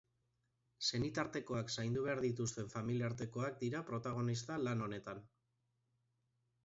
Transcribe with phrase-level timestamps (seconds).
[0.87, 5.21] Senitartekoak zaindu behar dituzten familiartekoak dira protagonista lan honetan.